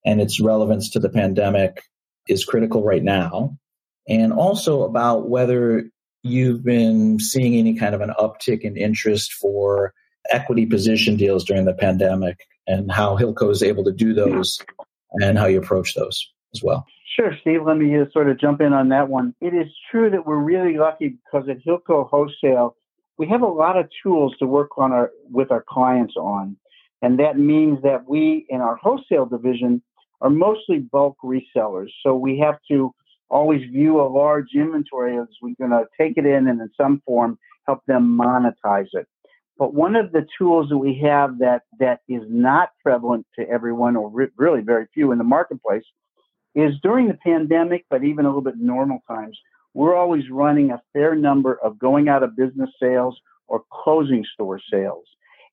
and 0.04 0.20
its 0.20 0.40
relevance 0.40 0.90
to 0.90 1.00
the 1.00 1.10
pandemic 1.10 1.84
is 2.28 2.44
critical 2.44 2.84
right 2.84 3.04
now? 3.04 3.56
And 4.10 4.34
also 4.34 4.82
about 4.82 5.30
whether 5.30 5.92
you've 6.24 6.64
been 6.64 7.20
seeing 7.20 7.56
any 7.56 7.76
kind 7.76 7.94
of 7.94 8.02
an 8.02 8.14
uptick 8.20 8.62
in 8.62 8.78
interest 8.78 9.34
for 9.34 9.94
equity 10.30 10.66
position 10.66 11.16
deals 11.18 11.44
during 11.44 11.66
the 11.66 11.74
pandemic 11.74 12.48
and 12.66 12.92
how 12.92 13.18
Hilco 13.18 13.52
is 13.52 13.62
able 13.62 13.84
to 13.84 13.92
do 13.92 14.14
those 14.14 14.58
and 15.16 15.38
how 15.38 15.46
you 15.46 15.60
approach 15.60 15.94
those 15.96 16.32
as 16.56 16.64
well. 16.64 16.86
Sure, 17.16 17.36
Steve. 17.42 17.66
Let 17.66 17.78
me 17.78 17.96
sort 18.12 18.30
of 18.30 18.40
jump 18.40 18.62
in 18.62 18.74
on 18.74 18.90
that 18.90 19.10
one. 19.10 19.36
It 19.42 19.54
is 19.54 19.68
true 19.92 20.10
that 20.10 20.26
we're 20.26 20.38
really 20.38 20.78
lucky 20.78 21.10
because 21.10 21.48
at 21.48 21.64
Hilco 21.64 22.10
Wholesale, 22.10 22.76
we 23.18 23.28
have 23.28 23.42
a 23.42 23.48
lot 23.48 23.78
of 23.78 23.88
tools 24.02 24.36
to 24.40 24.48
work 24.48 24.78
on 24.78 24.92
our 24.92 25.12
with 25.30 25.52
our 25.52 25.64
clients 25.68 26.16
on, 26.18 26.58
and 27.04 27.20
that 27.20 27.38
means 27.38 27.84
that 27.84 28.10
we 28.10 28.48
in 28.50 28.62
our 28.62 28.76
wholesale 28.76 29.28
division 29.28 29.84
are 30.22 30.32
mostly 30.32 30.80
bulk 30.80 31.18
resellers. 31.24 31.90
So 32.02 32.16
we 32.16 32.40
have 32.40 32.58
to 32.72 32.96
always 33.30 33.62
view 33.70 34.02
a 34.02 34.08
large 34.08 34.50
inventory 34.56 35.18
as 35.18 35.28
we're 35.42 35.56
going 35.60 35.72
to 35.72 35.86
take 36.00 36.18
it 36.18 36.26
in 36.26 36.48
and 36.48 36.62
in 36.62 36.70
some 36.78 37.02
form 37.06 37.38
help 37.66 37.80
them 37.88 38.18
monetize 38.18 38.88
it. 38.94 39.08
But 39.58 39.74
one 39.74 39.96
of 39.96 40.12
the 40.12 40.26
tools 40.38 40.70
that 40.70 40.78
we 40.78 41.00
have 41.04 41.40
that 41.40 41.62
that 41.80 42.02
is 42.08 42.24
not 42.28 42.70
prevalent 42.82 43.26
to 43.38 43.48
everyone, 43.48 43.96
or 43.96 44.10
re- 44.10 44.28
really 44.36 44.62
very 44.62 44.88
few 44.94 45.12
in 45.12 45.18
the 45.18 45.24
marketplace, 45.24 45.84
is 46.56 46.74
during 46.82 47.08
the 47.08 47.18
pandemic, 47.24 47.86
but 47.90 48.04
even 48.04 48.26
a 48.26 48.30
little 48.30 48.42
bit 48.42 48.58
normal 48.58 49.00
times, 49.08 49.38
we're 49.74 49.96
always 49.96 50.30
running 50.30 50.72
a 50.72 50.82
fair 50.92 51.16
number 51.16 51.60
of 51.64 51.80
going 51.80 52.10
out 52.10 52.24
of 52.24 52.36
business 52.36 52.70
sales 52.82 53.20
or 53.48 53.64
closing 53.72 54.24
store 54.34 54.60
sales. 54.72 55.06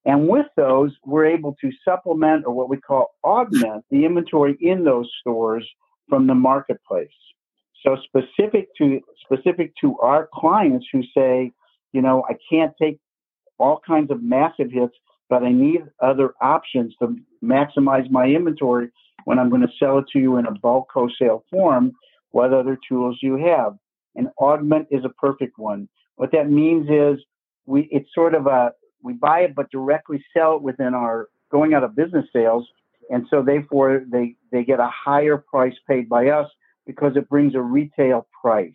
And 0.04 0.28
with 0.28 0.46
those, 0.56 0.92
we're 1.04 1.26
able 1.26 1.56
to 1.60 1.70
supplement 1.84 2.46
or 2.46 2.54
what 2.54 2.70
we 2.70 2.78
call 2.78 3.14
augment 3.22 3.84
the 3.90 4.04
inventory 4.04 4.56
in 4.60 4.84
those 4.84 5.10
stores 5.20 5.66
from 6.08 6.26
the 6.26 6.34
marketplace. 6.34 7.08
So 7.84 7.96
specific 8.04 8.68
to 8.78 9.00
specific 9.24 9.72
to 9.80 9.98
our 10.00 10.28
clients 10.32 10.86
who 10.92 11.02
say, 11.14 11.52
you 11.92 12.02
know, 12.02 12.24
I 12.28 12.34
can't 12.50 12.72
take 12.80 12.98
all 13.58 13.80
kinds 13.86 14.10
of 14.10 14.22
massive 14.22 14.70
hits, 14.70 14.94
but 15.28 15.42
I 15.42 15.52
need 15.52 15.82
other 16.00 16.34
options 16.40 16.94
to 17.00 17.16
maximize 17.42 18.10
my 18.10 18.26
inventory 18.26 18.90
when 19.24 19.38
I'm 19.38 19.50
going 19.50 19.62
to 19.62 19.72
sell 19.78 19.98
it 19.98 20.06
to 20.12 20.18
you 20.18 20.36
in 20.36 20.46
a 20.46 20.52
bulk 20.52 20.88
wholesale 20.92 21.44
form. 21.50 21.92
What 22.30 22.52
other 22.52 22.78
tools 22.88 23.18
you 23.22 23.36
have? 23.36 23.76
And 24.14 24.28
augment 24.40 24.88
is 24.90 25.04
a 25.04 25.08
perfect 25.08 25.58
one. 25.58 25.88
What 26.16 26.32
that 26.32 26.50
means 26.50 26.88
is 26.90 27.24
we 27.66 27.88
it's 27.90 28.08
sort 28.14 28.34
of 28.34 28.46
a 28.46 28.72
we 29.02 29.14
buy 29.14 29.40
it 29.40 29.54
but 29.54 29.70
directly 29.70 30.22
sell 30.36 30.56
it 30.56 30.62
within 30.62 30.94
our 30.94 31.28
going 31.50 31.72
out 31.74 31.84
of 31.84 31.96
business 31.96 32.26
sales 32.32 32.66
and 33.10 33.26
so 33.30 33.42
therefore 33.42 34.02
they 34.10 34.34
they 34.52 34.64
get 34.64 34.80
a 34.80 34.90
higher 34.92 35.38
price 35.38 35.74
paid 35.88 36.08
by 36.08 36.28
us 36.28 36.48
because 36.86 37.16
it 37.16 37.28
brings 37.28 37.54
a 37.54 37.60
retail 37.60 38.26
price 38.40 38.72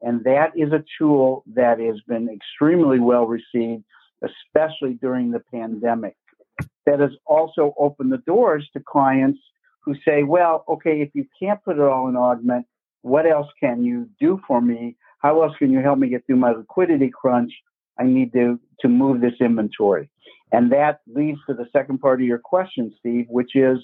and 0.00 0.22
that 0.24 0.52
is 0.56 0.72
a 0.72 0.84
tool 0.98 1.42
that 1.54 1.80
has 1.80 2.00
been 2.06 2.28
extremely 2.28 2.98
well 2.98 3.26
received 3.26 3.84
especially 4.22 4.94
during 5.00 5.30
the 5.30 5.42
pandemic 5.52 6.16
that 6.86 7.00
has 7.00 7.12
also 7.26 7.74
opened 7.78 8.12
the 8.12 8.18
doors 8.18 8.68
to 8.72 8.80
clients 8.80 9.38
who 9.80 9.94
say 10.04 10.22
well 10.22 10.64
okay 10.68 11.00
if 11.00 11.10
you 11.14 11.26
can't 11.40 11.62
put 11.64 11.76
it 11.76 11.82
all 11.82 12.08
in 12.08 12.16
augment 12.16 12.66
what 13.02 13.26
else 13.26 13.48
can 13.60 13.82
you 13.82 14.08
do 14.20 14.40
for 14.46 14.60
me 14.60 14.96
how 15.20 15.42
else 15.42 15.52
can 15.58 15.70
you 15.70 15.80
help 15.80 15.98
me 15.98 16.08
get 16.08 16.24
through 16.26 16.36
my 16.36 16.50
liquidity 16.50 17.10
crunch 17.10 17.52
I 17.98 18.04
need 18.04 18.32
to, 18.32 18.58
to 18.80 18.88
move 18.88 19.20
this 19.20 19.34
inventory. 19.40 20.08
And 20.52 20.72
that 20.72 21.00
leads 21.06 21.38
to 21.48 21.54
the 21.54 21.66
second 21.72 21.98
part 21.98 22.20
of 22.20 22.26
your 22.26 22.38
question, 22.38 22.94
Steve, 22.98 23.26
which 23.28 23.54
is 23.54 23.78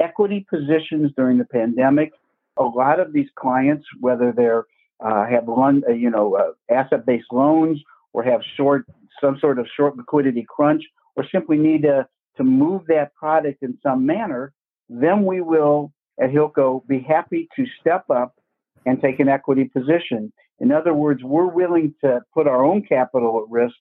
equity 0.00 0.46
positions 0.48 1.12
during 1.16 1.38
the 1.38 1.44
pandemic. 1.44 2.12
A 2.58 2.64
lot 2.64 3.00
of 3.00 3.12
these 3.12 3.28
clients, 3.36 3.86
whether 4.00 4.32
they're 4.32 4.64
uh, 5.04 5.26
have 5.26 5.46
run, 5.46 5.82
uh, 5.88 5.92
you 5.92 6.10
know, 6.10 6.36
uh, 6.36 6.74
asset-based 6.74 7.30
loans 7.30 7.82
or 8.14 8.22
have 8.22 8.40
short, 8.56 8.86
some 9.20 9.38
sort 9.38 9.58
of 9.58 9.66
short 9.76 9.94
liquidity 9.96 10.46
crunch, 10.48 10.82
or 11.16 11.26
simply 11.30 11.58
need 11.58 11.82
to 11.82 12.06
to 12.36 12.44
move 12.44 12.82
that 12.86 13.14
product 13.14 13.62
in 13.62 13.78
some 13.82 14.04
manner, 14.04 14.52
then 14.88 15.24
we 15.24 15.40
will 15.40 15.92
at 16.20 16.30
Hilco 16.30 16.86
be 16.86 17.00
happy 17.00 17.48
to 17.56 17.64
step 17.80 18.04
up 18.10 18.34
and 18.84 19.00
take 19.00 19.20
an 19.20 19.28
equity 19.28 19.64
position. 19.64 20.32
In 20.60 20.72
other 20.72 20.94
words, 20.94 21.22
we're 21.22 21.46
willing 21.46 21.94
to 22.02 22.20
put 22.32 22.46
our 22.46 22.64
own 22.64 22.82
capital 22.82 23.42
at 23.42 23.50
risk 23.50 23.74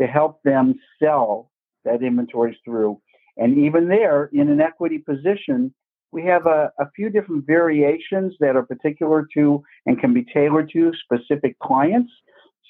to 0.00 0.06
help 0.06 0.42
them 0.42 0.74
sell 1.02 1.50
that 1.84 2.02
inventory 2.02 2.58
through. 2.64 3.00
And 3.36 3.58
even 3.58 3.88
there, 3.88 4.30
in 4.32 4.48
an 4.48 4.60
equity 4.60 4.98
position, 4.98 5.74
we 6.12 6.24
have 6.24 6.46
a, 6.46 6.70
a, 6.78 6.90
few 6.94 7.10
different 7.10 7.46
variations 7.46 8.34
that 8.40 8.56
are 8.56 8.62
particular 8.62 9.26
to 9.34 9.62
and 9.86 10.00
can 10.00 10.14
be 10.14 10.24
tailored 10.32 10.70
to 10.72 10.92
specific 11.04 11.58
clients 11.58 12.12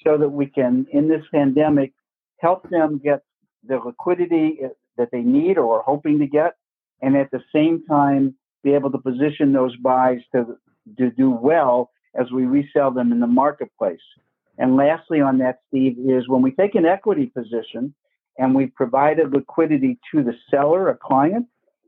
so 0.05 0.17
that 0.17 0.29
we 0.29 0.47
can, 0.47 0.85
in 0.91 1.07
this 1.07 1.23
pandemic, 1.31 1.93
help 2.39 2.69
them 2.69 2.99
get 3.03 3.21
the 3.67 3.77
liquidity 3.77 4.59
eh, 4.63 4.69
that 4.97 5.09
they 5.11 5.21
need 5.21 5.57
or 5.57 5.77
are 5.77 5.83
hoping 5.83 6.19
to 6.19 6.27
get, 6.27 6.55
and 7.01 7.15
at 7.15 7.29
the 7.31 7.41
same 7.53 7.83
time, 7.85 8.35
be 8.63 8.73
able 8.73 8.91
to 8.91 8.97
position 8.97 9.53
those 9.53 9.75
buys 9.77 10.19
to, 10.33 10.57
to 10.97 11.11
do 11.11 11.29
well 11.29 11.91
as 12.19 12.31
we 12.31 12.45
resell 12.45 12.91
them 12.91 13.11
in 13.11 13.19
the 13.19 13.27
marketplace. 13.27 13.99
And 14.57 14.75
lastly, 14.75 15.21
on 15.21 15.37
that, 15.37 15.59
Steve, 15.67 15.97
is 15.99 16.27
when 16.27 16.41
we 16.41 16.51
take 16.51 16.73
an 16.75 16.85
equity 16.85 17.27
position 17.27 17.93
and 18.39 18.55
we 18.55 18.67
provided 18.67 19.33
liquidity 19.33 19.99
to 20.11 20.23
the 20.23 20.33
seller, 20.49 20.89
a 20.89 20.97
client, 20.97 21.45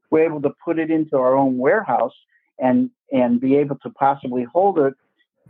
we're 0.10 0.26
able 0.26 0.42
to 0.42 0.52
put 0.64 0.80
it 0.80 0.90
into 0.90 1.18
our 1.18 1.36
own 1.36 1.58
warehouse 1.58 2.14
and 2.60 2.90
and 3.12 3.40
be 3.40 3.56
able 3.56 3.78
to 3.78 3.90
possibly 3.90 4.46
hold 4.52 4.78
it 4.80 4.94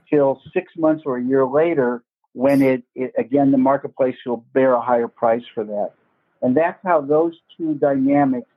till 0.09 0.41
six 0.53 0.73
months 0.77 1.03
or 1.05 1.17
a 1.17 1.23
year 1.23 1.45
later 1.45 2.03
when 2.33 2.61
it, 2.61 2.83
it 2.95 3.13
again 3.17 3.51
the 3.51 3.57
marketplace 3.57 4.15
will 4.25 4.45
bear 4.53 4.73
a 4.73 4.81
higher 4.81 5.07
price 5.07 5.43
for 5.53 5.63
that. 5.63 5.91
And 6.41 6.55
that's 6.55 6.79
how 6.83 7.01
those 7.01 7.33
two 7.57 7.75
dynamics 7.75 8.47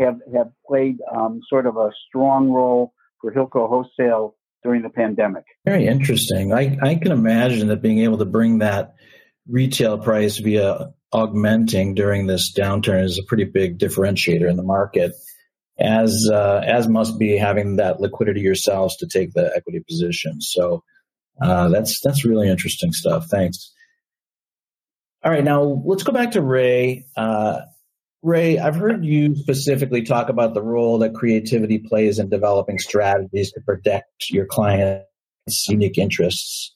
have 0.00 0.20
have 0.34 0.50
played 0.66 0.98
um, 1.12 1.40
sort 1.48 1.66
of 1.66 1.76
a 1.76 1.90
strong 2.08 2.50
role 2.50 2.92
for 3.20 3.32
Hilco 3.32 3.68
Wholesale 3.68 4.34
during 4.62 4.82
the 4.82 4.90
pandemic. 4.90 5.44
Very 5.64 5.86
interesting. 5.86 6.52
I, 6.52 6.76
I 6.82 6.94
can 6.96 7.12
imagine 7.12 7.68
that 7.68 7.82
being 7.82 8.00
able 8.00 8.18
to 8.18 8.24
bring 8.24 8.58
that 8.58 8.94
retail 9.48 9.98
price 9.98 10.38
via 10.38 10.92
augmenting 11.12 11.94
during 11.94 12.26
this 12.26 12.52
downturn 12.52 13.04
is 13.04 13.18
a 13.18 13.26
pretty 13.26 13.44
big 13.44 13.78
differentiator 13.78 14.48
in 14.48 14.56
the 14.56 14.62
market, 14.62 15.12
as 15.78 16.28
uh, 16.32 16.62
as 16.64 16.88
must 16.88 17.18
be 17.18 17.36
having 17.36 17.76
that 17.76 18.00
liquidity 18.00 18.40
yourselves 18.40 18.96
to 18.96 19.06
take 19.06 19.32
the 19.32 19.52
equity 19.54 19.80
position. 19.88 20.40
So 20.40 20.82
uh, 21.40 21.68
that's 21.68 22.00
that's 22.02 22.24
really 22.24 22.48
interesting 22.48 22.92
stuff. 22.92 23.26
Thanks. 23.26 23.72
All 25.24 25.32
right, 25.32 25.44
now 25.44 25.82
let's 25.84 26.02
go 26.02 26.12
back 26.12 26.32
to 26.32 26.42
Ray. 26.42 27.06
Uh, 27.16 27.60
Ray, 28.22 28.58
I've 28.58 28.76
heard 28.76 29.04
you 29.04 29.36
specifically 29.36 30.02
talk 30.02 30.28
about 30.28 30.54
the 30.54 30.62
role 30.62 30.98
that 30.98 31.14
creativity 31.14 31.78
plays 31.78 32.18
in 32.18 32.28
developing 32.28 32.78
strategies 32.78 33.52
to 33.52 33.60
protect 33.60 34.30
your 34.30 34.46
client's 34.46 35.68
unique 35.68 35.98
interests 35.98 36.74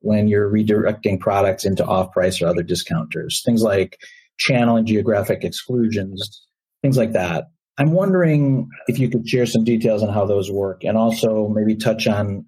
when 0.00 0.26
you're 0.26 0.50
redirecting 0.50 1.20
products 1.20 1.64
into 1.64 1.84
off 1.84 2.10
price 2.12 2.42
or 2.42 2.48
other 2.48 2.62
discounters. 2.62 3.42
Things 3.44 3.62
like 3.62 3.98
channel 4.38 4.76
and 4.76 4.86
geographic 4.86 5.44
exclusions, 5.44 6.44
things 6.82 6.96
like 6.96 7.12
that. 7.12 7.44
I'm 7.80 7.92
wondering 7.92 8.68
if 8.88 8.98
you 8.98 9.08
could 9.08 9.26
share 9.26 9.46
some 9.46 9.64
details 9.64 10.02
on 10.02 10.12
how 10.12 10.26
those 10.26 10.50
work 10.50 10.84
and 10.84 10.98
also 10.98 11.48
maybe 11.48 11.74
touch 11.74 12.06
on 12.06 12.44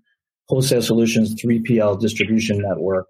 Wholesale 0.48 0.82
Solutions 0.82 1.42
3PL 1.42 1.98
distribution 1.98 2.60
network 2.60 3.06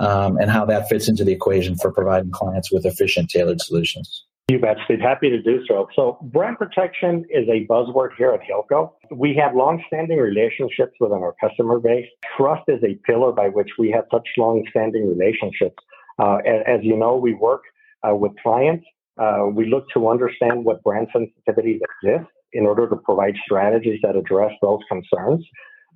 um, 0.00 0.36
and 0.38 0.50
how 0.50 0.64
that 0.64 0.88
fits 0.88 1.08
into 1.08 1.22
the 1.22 1.30
equation 1.30 1.76
for 1.76 1.92
providing 1.92 2.32
clients 2.32 2.72
with 2.72 2.84
efficient, 2.84 3.30
tailored 3.30 3.60
solutions. 3.60 4.24
You 4.48 4.58
bet, 4.58 4.78
Steve. 4.84 4.98
Happy 4.98 5.30
to 5.30 5.40
do 5.40 5.64
so. 5.68 5.86
So, 5.94 6.18
brand 6.22 6.58
protection 6.58 7.24
is 7.30 7.48
a 7.48 7.64
buzzword 7.66 8.10
here 8.18 8.32
at 8.32 8.40
Hilco. 8.40 8.90
We 9.12 9.36
have 9.36 9.54
long-standing 9.54 10.18
relationships 10.18 10.94
within 10.98 11.18
our 11.18 11.36
customer 11.40 11.78
base. 11.78 12.06
Trust 12.36 12.64
is 12.66 12.82
a 12.82 12.96
pillar 13.06 13.30
by 13.30 13.48
which 13.48 13.70
we 13.78 13.92
have 13.92 14.04
such 14.10 14.26
long-standing 14.36 15.08
relationships. 15.08 15.76
Uh, 16.18 16.38
as, 16.66 16.80
you 16.82 16.96
know, 16.96 17.16
we 17.16 17.32
work 17.32 17.62
uh, 18.06 18.14
with 18.14 18.32
clients. 18.42 18.84
Uh, 19.20 19.46
we 19.52 19.66
look 19.66 19.84
to 19.94 20.08
understand 20.08 20.64
what 20.64 20.82
brand 20.82 21.06
sensitivities 21.14 21.80
exist 22.02 22.30
in 22.52 22.66
order 22.66 22.88
to 22.88 22.96
provide 22.96 23.34
strategies 23.44 24.00
that 24.02 24.16
address 24.16 24.52
those 24.62 24.80
concerns. 24.88 25.44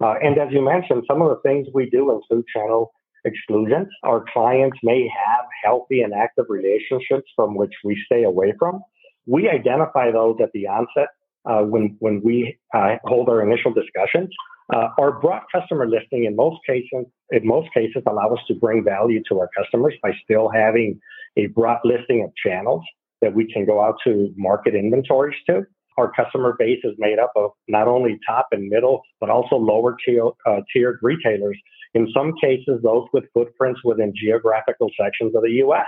Uh, 0.01 0.15
and 0.23 0.39
as 0.39 0.49
you 0.53 0.63
mentioned, 0.63 1.03
some 1.11 1.23
of 1.23 1.29
the 1.29 1.41
things 1.49 1.67
we 1.75 1.91
do 1.91 2.13
include 2.13 2.45
channel 2.55 2.93
exclusions. 3.25 3.89
Our 4.05 4.25
clients 4.33 4.79
may 4.83 5.09
have 5.09 5.45
healthy 5.65 6.03
and 6.03 6.15
active 6.15 6.47
relationships 6.49 7.29
from 7.35 7.57
which 7.57 7.73
we 7.85 8.01
stay 8.07 8.25
away 8.25 8.55
from. 8.59 8.81
We 9.27 9.49
identify 9.49 10.11
those 10.13 10.37
at 10.43 10.51
the 10.53 10.69
onset 10.69 11.09
uh, 11.45 11.63
when 11.63 11.97
when 11.99 12.23
we 12.25 12.59
uh, 12.75 12.97
hold 13.05 13.29
our 13.29 13.43
initial 13.43 13.73
discussions. 13.73 14.31
Uh, 14.73 14.89
our 14.99 15.19
broad 15.21 15.43
customer 15.53 15.89
listing 15.89 16.25
in 16.25 16.37
most 16.37 16.59
cases 16.67 17.07
in 17.31 17.47
most 17.47 17.69
cases 17.75 18.03
allow 18.07 18.29
us 18.33 18.41
to 18.49 18.55
bring 18.55 18.85
value 18.85 19.23
to 19.29 19.41
our 19.41 19.49
customers 19.57 19.95
by 20.03 20.11
still 20.25 20.49
having 20.49 21.01
a 21.37 21.47
broad 21.47 21.79
listing 21.85 22.23
of 22.23 22.31
channels 22.45 22.85
that 23.21 23.35
we 23.35 23.51
can 23.53 23.67
go 23.67 23.83
out 23.83 23.97
to 24.05 24.33
market 24.37 24.75
inventories 24.75 25.39
to. 25.47 25.67
Our 25.97 26.13
customer 26.13 26.55
base 26.57 26.79
is 26.85 26.95
made 26.99 27.19
up 27.19 27.33
of 27.35 27.51
not 27.67 27.89
only 27.89 28.19
top 28.27 28.49
and 28.53 28.69
middle, 28.69 29.03
but 29.21 29.31
also 29.31 29.57
lower 29.57 29.97
tier, 30.05 30.29
uh, 30.47 30.61
tiered 30.73 30.99
retailers 31.03 31.59
in 31.95 32.09
some 32.15 32.35
cases, 32.41 32.81
those 32.83 33.07
with 33.13 33.25
footprints 33.33 33.81
within 33.85 34.13
geographical 34.15 34.91
sections 35.01 35.35
of 35.35 35.43
the 35.43 35.53
U.S. 35.65 35.87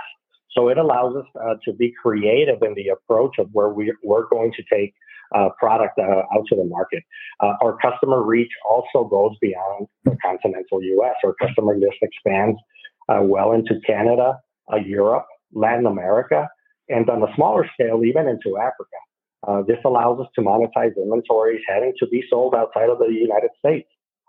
So 0.51 0.67
it 0.69 0.77
allows 0.77 1.15
us 1.15 1.25
uh, 1.39 1.55
to 1.65 1.73
be 1.73 1.93
creative 2.01 2.61
in 2.61 2.73
the 2.73 2.89
approach 2.89 3.35
of 3.39 3.49
where 3.53 3.69
we, 3.69 3.93
we're 4.03 4.27
going 4.27 4.51
to 4.53 4.63
take 4.73 4.93
uh, 5.33 5.49
product 5.57 5.97
uh, 5.97 6.23
out 6.35 6.45
to 6.49 6.55
the 6.55 6.65
market. 6.65 7.03
Uh, 7.39 7.53
our 7.63 7.77
customer 7.77 8.23
reach 8.23 8.51
also 8.69 9.07
goes 9.07 9.31
beyond 9.39 9.87
the 10.03 10.17
continental 10.21 10.83
U.S. 10.83 11.15
Our 11.23 11.33
customer 11.35 11.77
list 11.77 11.97
expands 12.01 12.59
uh, 13.07 13.21
well 13.21 13.53
into 13.53 13.79
Canada, 13.87 14.39
uh, 14.71 14.77
Europe, 14.77 15.25
Latin 15.53 15.85
America, 15.85 16.49
and 16.91 17.09
on 17.09 17.23
a 17.23 17.33
smaller 17.35 17.69
scale, 17.73 18.03
even 18.03 18.27
into 18.27 18.57
Africa. 18.57 19.65
this 19.67 19.79
allows 19.85 20.19
us 20.19 20.27
to 20.35 20.41
monetize 20.41 20.95
inventories 20.97 21.61
heading 21.67 21.93
to 21.99 22.07
be 22.07 22.23
sold 22.29 22.53
outside 22.55 22.89
of 22.89 22.99
the 22.99 23.11
United 23.11 23.49
States. 23.59 23.87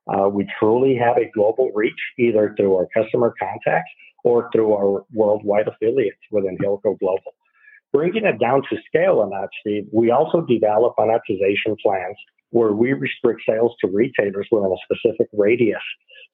Uh, 0.09 0.29
we 0.29 0.47
truly 0.59 0.97
have 0.97 1.17
a 1.17 1.31
global 1.33 1.71
reach 1.75 2.01
either 2.19 2.55
through 2.57 2.75
our 2.75 2.89
customer 2.95 3.33
contacts 3.39 3.91
or 4.25 4.51
through 4.53 4.73
our 4.73 5.05
worldwide 5.13 5.69
affiliates 5.69 6.19
within 6.31 6.57
Hilco 6.59 6.99
Global. 6.99 7.35
Bringing 7.93 8.25
it 8.25 8.41
down 8.41 8.63
to 8.71 8.77
scale 8.87 9.21
on 9.21 9.31
that, 9.31 9.49
Steve, 9.61 9.87
we 9.93 10.11
also 10.11 10.41
develop 10.41 10.95
monetization 10.99 11.77
plans 11.85 12.17
where 12.51 12.73
we 12.73 12.93
restrict 12.93 13.43
sales 13.49 13.73
to 13.81 13.89
retailers 13.89 14.47
within 14.51 14.73
a 14.73 14.95
specific 14.95 15.29
radius 15.33 15.83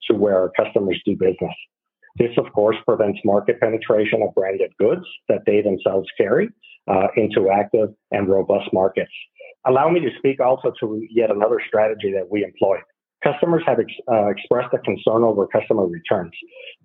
to 0.09 0.15
where 0.15 0.37
our 0.37 0.51
customers 0.57 1.01
do 1.05 1.15
business. 1.15 1.53
This, 2.19 2.31
of 2.37 2.51
course, 2.53 2.75
prevents 2.85 3.19
market 3.23 3.59
penetration 3.61 4.21
of 4.21 4.35
branded 4.35 4.71
goods 4.77 5.05
that 5.29 5.39
they 5.45 5.61
themselves 5.61 6.07
carry 6.17 6.49
uh, 6.87 7.07
into 7.15 7.49
active 7.49 7.89
and 8.11 8.27
robust 8.27 8.69
markets. 8.73 9.11
Allow 9.65 9.89
me 9.89 10.01
to 10.01 10.09
speak 10.17 10.41
also 10.41 10.73
to 10.81 11.07
yet 11.09 11.31
another 11.31 11.61
strategy 11.65 12.11
that 12.13 12.29
we 12.29 12.43
employ. 12.43 12.77
Customers 13.23 13.63
have 13.65 13.79
ex- 13.79 13.91
uh, 14.11 14.27
expressed 14.27 14.73
a 14.73 14.79
concern 14.79 15.23
over 15.23 15.47
customer 15.47 15.85
returns. 15.85 16.31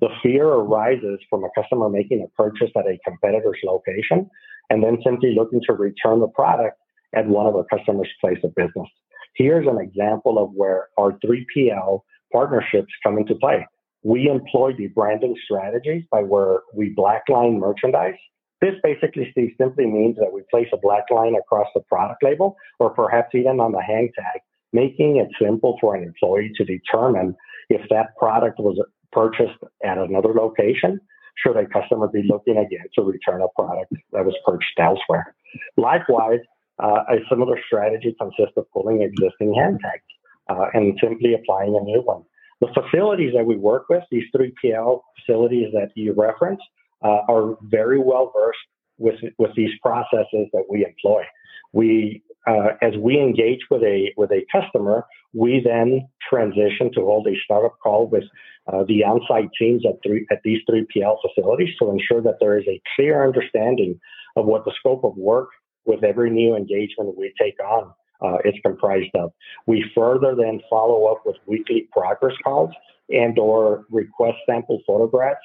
The 0.01 0.09
fear 0.23 0.47
arises 0.47 1.19
from 1.29 1.45
a 1.45 1.49
customer 1.61 1.89
making 1.89 2.25
a 2.25 2.43
purchase 2.43 2.71
at 2.77 2.87
a 2.87 2.99
competitor's 3.05 3.59
location 3.65 4.29
and 4.71 4.83
then 4.83 4.99
simply 5.05 5.35
looking 5.35 5.61
to 5.67 5.75
return 5.75 6.21
the 6.21 6.29
product 6.29 6.77
at 7.15 7.27
one 7.27 7.47
of 7.47 7.55
our 7.55 7.65
customers' 7.65 8.09
place 8.21 8.39
of 8.43 8.55
business. 8.55 8.89
Here's 9.37 9.67
an 9.67 9.81
example 9.81 10.43
of 10.43 10.51
where 10.55 10.89
our 10.99 11.13
3PL 11.25 12.01
partnerships 12.33 12.93
come 13.05 13.19
into 13.19 13.35
play. 13.37 13.67
We 14.05 14.29
employ 14.29 14.75
the 14.77 14.89
branding 14.89 15.35
strategies 15.45 16.05
by 16.13 16.23
where 16.23 16.61
we 16.75 16.95
blackline 16.95 17.59
merchandise. 17.59 18.15
This 18.61 18.75
basically 18.83 19.35
simply 19.59 19.87
means 19.87 20.17
that 20.17 20.33
we 20.33 20.43
place 20.51 20.69
a 20.73 20.77
black 20.77 21.05
line 21.11 21.35
across 21.35 21.67
the 21.75 21.81
product 21.81 22.23
label 22.23 22.57
or 22.79 22.91
perhaps 22.91 23.35
even 23.35 23.61
on 23.61 23.73
the 23.73 23.83
hang 23.83 24.11
tag, 24.15 24.41
making 24.73 25.17
it 25.17 25.29
simple 25.43 25.79
for 25.81 25.97
an 25.97 26.05
employee 26.05 26.53
to 26.57 26.65
determine 26.65 27.35
if 27.71 27.81
that 27.89 28.17
product 28.19 28.59
was 28.61 28.79
purchased 29.11 29.59
at 29.85 29.99
another 29.99 30.35
location 30.35 31.01
should 31.37 31.57
a 31.57 31.67
customer 31.67 32.09
be 32.09 32.23
looking 32.29 32.59
again 32.59 32.87
to 32.95 33.03
return 33.03 33.43
a 33.43 33.49
product 33.61 33.93
that 34.13 34.25
was 34.25 34.35
purchased 34.47 34.79
elsewhere. 34.79 35.35
Likewise, 35.77 36.41
uh, 36.83 37.03
a 37.09 37.17
similar 37.29 37.59
strategy 37.67 38.15
consists 38.21 38.57
of 38.57 38.71
pulling 38.73 39.03
existing 39.03 39.55
hang 39.55 39.79
tags 39.79 40.03
uh, 40.49 40.67
and 40.75 40.99
simply 41.03 41.35
applying 41.35 41.77
a 41.77 41.85
new 41.85 42.03
one. 42.03 42.23
The 42.65 42.83
facilities 42.83 43.33
that 43.35 43.45
we 43.45 43.57
work 43.57 43.89
with, 43.89 44.05
these 44.11 44.25
3PL 44.35 45.01
facilities 45.19 45.73
that 45.73 45.91
you 45.95 46.15
referenced, 46.17 46.63
uh, 47.03 47.21
are 47.29 47.57
very 47.63 47.99
well 47.99 48.33
versed 48.35 48.59
with 48.99 49.17
with 49.39 49.51
these 49.57 49.71
processes 49.83 50.49
that 50.53 50.65
we 50.71 50.85
employ. 50.85 51.25
We, 51.73 52.23
uh, 52.47 52.69
as 52.81 52.95
we 52.97 53.19
engage 53.19 53.61
with 53.71 53.83
a 53.83 54.13
with 54.17 54.31
a 54.31 54.47
customer, 54.51 55.05
we 55.35 55.61
then 55.63 56.09
transition 56.31 56.91
to 56.95 57.01
hold 57.01 57.27
a 57.27 57.35
startup 57.45 57.77
call 57.83 58.07
with 58.07 58.25
uh, 58.73 58.85
the 58.85 59.05
on-site 59.05 59.51
teams 59.59 59.85
at 59.85 59.97
three 60.03 60.27
at 60.31 60.39
these 60.45 60.61
3PL 60.71 61.17
facilities 61.21 61.77
to 61.81 61.91
ensure 61.91 62.23
that 62.23 62.37
there 62.41 62.59
is 62.59 62.67
a 62.67 62.81
clear 62.97 63.27
understanding 63.27 64.01
of 64.37 64.47
what 64.47 64.65
the 64.65 64.73
scope 64.79 65.05
of 65.05 65.17
work 65.17 65.51
with 65.85 66.03
every 66.03 66.31
new 66.31 66.57
engagement 66.57 67.19
we 67.19 67.33
take 67.39 67.63
on 67.63 67.93
uh, 68.23 68.39
is 68.45 68.55
comprised 68.65 69.15
of. 69.15 69.33
We 69.67 69.85
further 69.95 70.35
then 70.35 70.61
follow 70.69 71.07
up 71.07 71.23
with 71.25 71.37
weekly 71.47 71.89
progress 71.93 72.35
calls 72.45 72.71
and 73.09 73.39
or 73.39 73.85
request 73.91 74.39
sample 74.47 74.81
photographs 74.87 75.41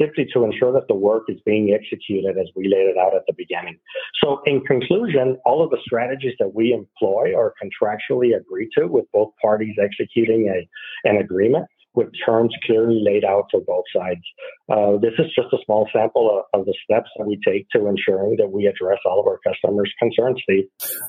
simply 0.00 0.26
to 0.32 0.44
ensure 0.44 0.72
that 0.72 0.88
the 0.88 0.94
work 0.94 1.24
is 1.28 1.38
being 1.44 1.74
executed 1.74 2.38
as 2.38 2.48
we 2.56 2.64
laid 2.64 2.86
it 2.86 2.96
out 2.96 3.14
at 3.14 3.22
the 3.26 3.34
beginning. 3.36 3.78
So 4.22 4.40
in 4.46 4.62
conclusion, 4.62 5.38
all 5.44 5.62
of 5.62 5.70
the 5.70 5.78
strategies 5.84 6.34
that 6.38 6.54
we 6.54 6.72
employ 6.72 7.34
are 7.36 7.52
contractually 7.62 8.34
agreed 8.34 8.70
to 8.78 8.86
with 8.86 9.04
both 9.12 9.32
parties 9.42 9.76
executing 9.82 10.48
a, 10.48 11.08
an 11.08 11.18
agreement 11.18 11.66
with 11.94 12.08
terms 12.24 12.54
clearly 12.64 13.02
laid 13.04 13.24
out 13.24 13.46
for 13.50 13.60
both 13.60 13.84
sides. 13.94 14.20
Uh, 14.68 14.98
this 14.98 15.12
is 15.18 15.26
just 15.34 15.52
a 15.52 15.58
small 15.64 15.88
sample 15.92 16.44
of, 16.54 16.60
of, 16.60 16.66
the 16.66 16.74
steps 16.84 17.08
that 17.16 17.26
we 17.26 17.38
take 17.46 17.66
to 17.70 17.86
ensuring 17.88 18.36
that 18.38 18.50
we 18.52 18.66
address 18.66 18.98
all 19.04 19.20
of 19.20 19.26
our 19.26 19.40
customers' 19.46 19.92
concerns, 19.98 20.40
Steve. 20.44 20.64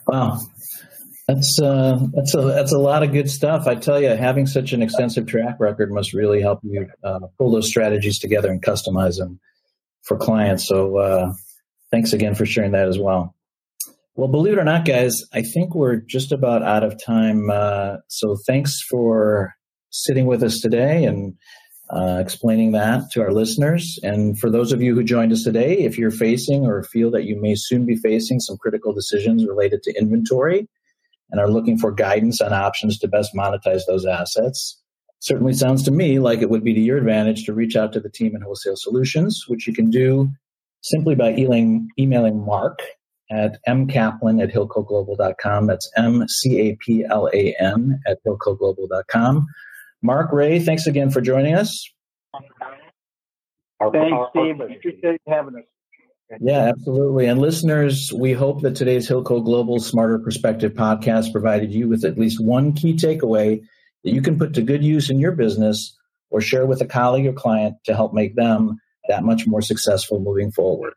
Wow. 0.08 0.40
That's 1.28 1.60
uh, 1.62 1.98
that's 2.14 2.34
a 2.34 2.42
that's 2.42 2.74
a 2.74 2.80
lot 2.80 3.04
of 3.04 3.14
good 3.14 3.30
stuff. 3.30 3.68
I 3.68 3.76
tell 3.76 4.02
you, 4.02 4.10
having 4.10 4.48
such 4.48 4.74
an 4.74 4.82
extensive 4.82 5.28
track 5.28 5.58
record 5.60 5.92
must 5.92 6.14
really 6.14 6.42
help 6.42 6.60
you 6.64 6.88
uh, 7.04 7.20
pull 7.38 7.52
those 7.52 7.68
strategies 7.68 8.20
together 8.20 8.50
and 8.50 8.62
customize 8.62 9.18
them 9.18 9.40
for 10.04 10.18
clients. 10.18 10.68
So, 10.68 10.98
uh, 10.98 11.34
thanks 11.92 12.12
again 12.12 12.36
for 12.36 12.46
sharing 12.46 12.72
that 12.72 12.88
as 12.88 13.00
well. 13.00 13.36
Well, 14.16 14.28
believe 14.28 14.54
it 14.54 14.60
or 14.60 14.66
not, 14.66 14.84
guys, 14.84 15.22
I 15.32 15.44
think 15.44 15.74
we're 15.74 15.98
just 15.98 16.32
about 16.32 16.64
out 16.64 16.84
of 16.84 17.02
time. 17.02 17.50
Uh, 17.50 17.98
so, 18.08 18.36
thanks 18.46 18.82
for 18.82 19.54
sitting 19.92 20.26
with 20.26 20.42
us 20.42 20.60
today 20.60 21.06
and 21.06 21.36
uh, 21.94 22.18
explaining 22.20 22.72
that 22.72 23.12
to 23.12 23.22
our 23.22 23.32
listeners. 23.34 24.00
And 24.02 24.40
for 24.40 24.50
those 24.50 24.72
of 24.72 24.82
you 24.82 24.96
who 24.96 25.04
joined 25.04 25.34
us 25.34 25.44
today, 25.44 25.80
if 25.80 25.98
you're 25.98 26.10
facing 26.10 26.66
or 26.66 26.84
feel 26.84 27.12
that 27.12 27.26
you 27.26 27.40
may 27.40 27.56
soon 27.56 27.86
be 27.86 27.98
facing 27.98 28.40
some 28.40 28.58
critical 28.58 28.94
decisions 28.94 29.46
related 29.46 29.84
to 29.84 29.94
inventory 30.00 30.70
and 31.30 31.42
are 31.42 31.50
looking 31.50 31.78
for 31.78 31.92
guidance 31.92 32.40
on 32.42 32.54
options 32.54 32.98
to 33.00 33.10
best 33.10 33.32
monetize 33.36 33.82
those 33.88 34.06
assets, 34.06 34.82
certainly 35.20 35.54
sounds 35.54 35.84
to 35.84 35.92
me 35.92 36.20
like 36.20 36.42
it 36.42 36.50
would 36.50 36.64
be 36.64 36.74
to 36.74 36.80
your 36.80 36.98
advantage 36.98 37.44
to 37.46 37.54
reach 37.54 37.76
out 37.76 37.92
to 37.94 38.00
the 38.00 38.10
team 38.10 38.36
in 38.36 38.42
Wholesale 38.42 38.78
Solutions, 38.78 39.44
which 39.48 39.68
you 39.68 39.74
can 39.74 39.90
do 39.90 40.30
simply 40.82 41.16
by 41.16 41.32
emailing, 41.32 41.90
emailing 42.00 42.46
Mark 42.46 42.80
at 43.30 43.60
mcaplan 43.68 44.42
at 44.42 44.50
hilcoglobal.com. 44.50 45.68
That's 45.68 45.92
M-C-A-P-L-A-N 45.98 46.80
at 48.08 48.18
hilcoglobal.com 48.26 49.48
Mark 50.02 50.32
Ray, 50.32 50.60
thanks 50.60 50.88
again 50.88 51.12
for 51.12 51.22
joining 51.22 51.56
us. 51.56 51.90
Thanks, 53.92 54.18
Steve. 54.32 54.60
Appreciate 54.60 55.22
having 55.28 55.56
us. 55.56 55.64
Yeah, 56.40 56.70
absolutely. 56.70 57.26
And 57.26 57.42
listeners, 57.42 58.12
we 58.18 58.32
hope 58.32 58.62
that 58.62 58.76
today's 58.76 59.10
Hilco 59.10 59.44
Global 59.44 59.80
Smarter 59.80 60.18
Perspective 60.20 60.74
podcast 60.74 61.32
provided 61.34 61.74
you 61.74 61.90
with 61.90 62.06
at 62.06 62.18
least 62.18 62.44
one 62.44 62.74
key 62.74 62.94
takeaway 62.94 63.60
that 64.04 64.14
you 64.14 64.22
can 64.22 64.38
put 64.38 64.54
to 64.54 64.62
good 64.62 64.84
use 64.84 65.10
in 65.10 65.20
your 65.20 65.34
business 65.34 65.98
or 66.30 66.40
share 66.40 66.66
with 66.66 66.80
a 66.82 66.86
colleague 66.86 67.28
or 67.28 67.34
client 67.34 67.76
to 67.84 67.94
help 67.94 68.14
make 68.14 68.36
them 68.36 68.80
that 69.10 69.24
much 69.24 69.46
more 69.46 69.62
successful 69.62 70.22
moving 70.22 70.52
forward. 70.52 70.94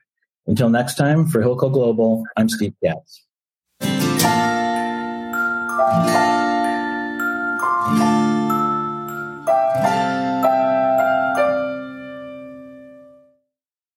Until 0.46 0.68
next 0.68 0.94
time, 0.94 1.26
for 1.26 1.42
Hilco 1.42 1.72
Global, 1.72 2.24
I'm 2.36 2.48
Steve 2.48 2.74
Katz. 2.84 3.24